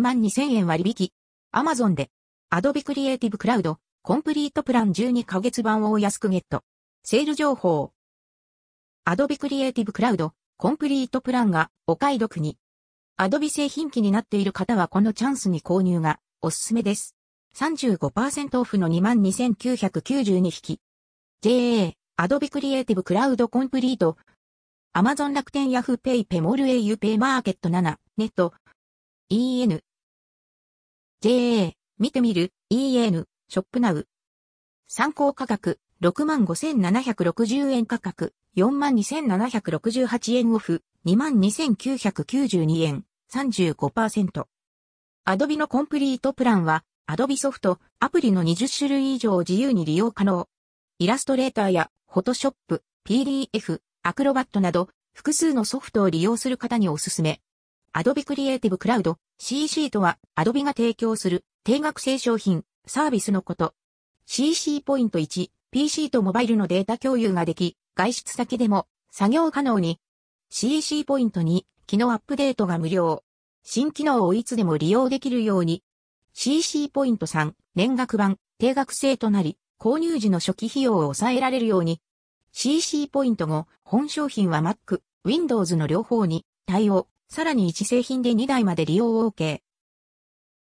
[0.00, 1.10] 22,000円割引。
[1.52, 2.10] Amazon で。
[2.50, 6.62] Adobe Creative Cloud コンプリートプラン12ヶ月版をお安くゲット。
[7.04, 7.92] セール情報。
[9.06, 12.56] Adobe Creative Cloud コンプリートプランがお買い得に。
[13.18, 17.14] Adobe 製品機になっている方はこのチャンスに購入がおすすめです。
[17.54, 20.80] 35%オフの22,992引き。
[21.42, 24.16] JA、Adobe Creative Cloud Complete。
[24.94, 28.54] Amazon 楽天 Yahoo Pay ペモル au Pay マーケット7、ネット。
[29.34, 29.80] EN。
[31.22, 34.06] JA、見てみる、EN、ショップナウ。
[34.86, 44.44] 参考価格、65,760円価格、42,768円オフ、22,992円、35%。
[45.24, 50.46] アドビのコンプリートプランは、アドビソフト、アプリの20種類以上を自由に利用可能。
[50.98, 57.40] イラストレーターや、フォトショップ、PDF、アクロバットなど、複数のソフトを利用する方におすすめ。
[57.94, 63.74] Adobe Creative Cloud CC とは Adobe が提供する定額制商品、サービスのこと。
[64.24, 70.00] CC ポイント1、PC とモバイルのデータ共有ができ、外出先でも作業可能に。
[70.48, 73.24] CC ポイント2、機能アップデートが無料。
[73.62, 75.82] 新機能をいつでも利用できるように。
[76.32, 82.00] CC ポイント3、年額版、定額制となり、購入時の初期費用を抑えられるように。
[82.52, 87.08] CC ポイント後、本商品は Mac、Windows の両方に対応。
[87.32, 89.60] さらに1製品で2台まで利用 OK。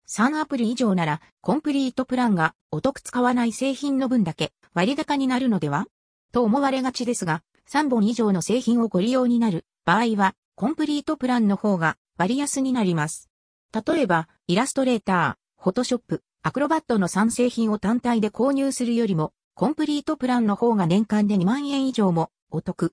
[0.09, 5.87] 3アプリ以上なら、コンプリートプランがお得使わない製品の分だけ割高になるのでは？
[6.33, 13.31] と思われがちですが、3本以上の製品をご利用になる場合は、コンプリートプランの方が割安になります。
[13.73, 22.93] 例えば、イラストレーター、フォトショップ、アクロバットの3製品を単体で購入するよりも、コンプリートプランの方が年間で2万円以上もお得。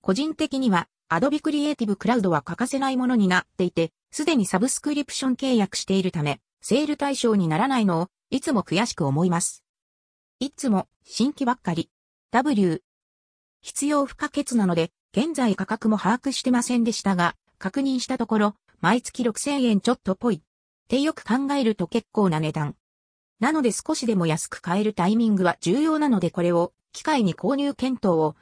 [0.00, 9.62] 個人的には Adobe Creative Cloud は欠かせないものになっていて、すでにサブスクリプション契約しているため、セール対象にならないのを、いつも悔しく思います。
[10.40, 11.88] いつも、新規ばっかり。
[12.32, 12.82] W。
[13.60, 20.36] 必要不可欠なので、現在価格も把握してませんでしたが、確認したところ、毎月6000円ちょっとぽい。
[20.36, 20.40] っ
[20.88, 22.74] てよく考えると結構な値段。
[23.38, 28.36] なので少しでも安く買えるタイミングは重要なのでこれを機会に購入検討を